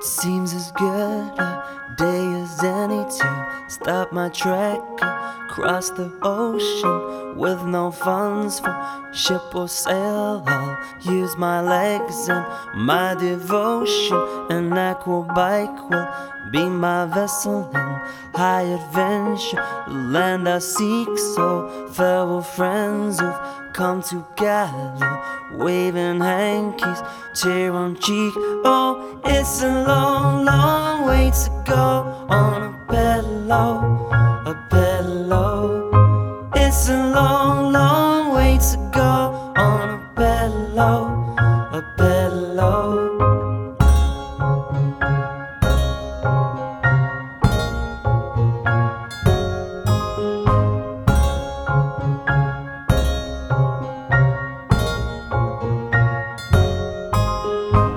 Seems 0.00 0.54
as 0.54 0.70
good 0.72 1.38
a 1.38 1.87
day 1.98 2.32
as 2.40 2.62
any 2.62 3.02
to 3.18 3.64
stop 3.68 4.12
my 4.12 4.28
trek 4.28 4.80
across 5.50 5.90
the 5.90 6.10
ocean 6.22 7.36
with 7.36 7.60
no 7.64 7.90
funds 7.90 8.60
for 8.60 8.74
ship 9.12 9.42
or 9.54 9.68
sail. 9.68 10.44
I'll 10.46 10.78
use 11.02 11.36
my 11.36 11.60
legs 11.60 12.28
and 12.28 12.46
my 12.74 13.14
devotion. 13.14 14.16
An 14.50 14.72
aqua 14.72 15.22
bike 15.34 15.90
will 15.90 16.08
be 16.52 16.64
my 16.64 17.06
vessel 17.06 17.68
in 17.74 17.88
high 18.34 18.68
adventure. 18.78 19.64
The 19.88 19.94
land 19.94 20.48
I 20.48 20.60
seek, 20.60 21.18
so 21.34 21.88
farewell, 21.92 22.42
friends 22.42 23.18
who've 23.18 23.72
come 23.72 24.02
together, 24.02 25.22
waving 25.52 26.20
hankies, 26.20 27.00
tear 27.34 27.72
on 27.72 27.96
cheek. 27.96 28.34
Oh, 28.64 29.20
it's 29.24 29.62
a 29.62 29.84
long, 29.84 30.44
long 30.44 30.87
way 31.08 31.30
to 31.30 31.50
go 31.64 32.26
on 32.28 32.62
a 32.62 32.72
pedalo, 32.86 34.12
a 34.46 34.54
pedalo. 34.68 34.87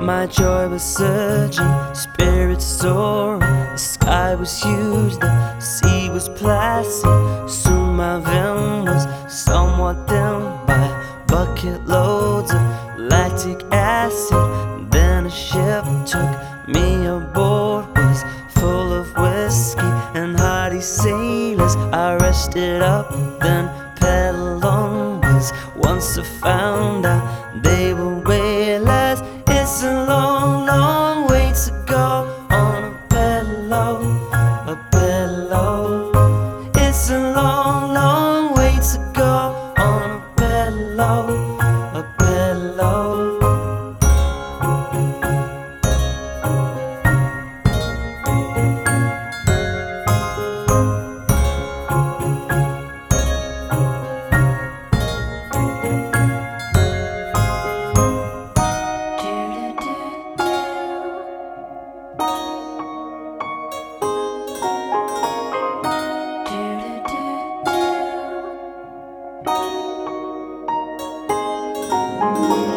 My 0.01 0.25
joy 0.25 0.67
was 0.67 0.81
surging, 0.81 1.71
spirits 1.93 2.65
soaring. 2.65 3.39
The 3.41 3.77
sky 3.77 4.33
was 4.33 4.59
huge, 4.59 5.17
the 5.17 5.59
sea 5.59 6.09
was 6.09 6.27
placid. 6.27 7.47
Soon 7.47 7.97
my 7.97 8.19
vim 8.19 8.85
was 8.85 9.05
somewhat 9.31 10.07
dimmed 10.07 10.65
by 10.65 11.23
bucket 11.27 11.85
loads 11.85 12.51
of 12.51 12.61
lactic 12.97 13.61
acid. 13.71 14.89
Then 14.91 15.27
a 15.27 15.29
ship 15.29 15.85
took 16.07 16.67
me 16.67 17.05
aboard, 17.05 17.85
was 17.95 18.23
full 18.55 18.93
of 18.93 19.07
whiskey 19.15 19.91
and 20.15 20.35
hearty 20.39 20.81
sailors. 20.81 21.75
I 21.93 22.15
rested 22.15 22.81
up, 22.81 23.11
then 23.39 23.69
pedaled 23.97 24.65
onwards. 24.65 25.53
Once 25.75 26.17
I 26.17 26.23
found 26.23 27.05
out 27.05 27.61
they 27.61 27.93
were 27.93 28.17
whalers. 28.21 29.00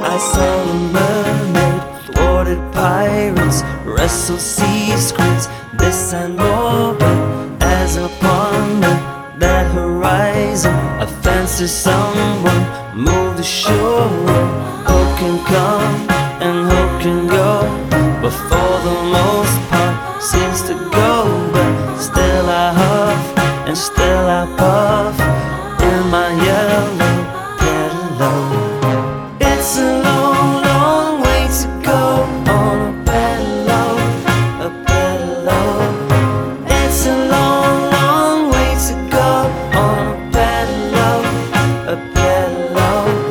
I 0.06 0.18
saw 0.18 0.62
a 0.62 0.74
mermaid, 0.96 1.82
thwarted 2.06 2.60
pirates, 2.72 3.62
wrestle 3.84 4.38
sea 4.38 4.96
squids. 4.96 5.48
This 5.78 6.12
I 6.12 6.28
know, 6.28 6.96
but 6.98 7.62
as 7.62 7.96
upon 7.96 8.80
the, 8.82 8.94
that 9.38 9.70
horizon, 9.72 10.74
I 10.74 11.06
fancy 11.22 11.66
someone 11.66 12.62
moved 12.94 13.40
ashore. 13.40 14.08
Hope 14.86 15.18
can 15.18 15.38
come 15.46 15.93
now. 42.94 43.23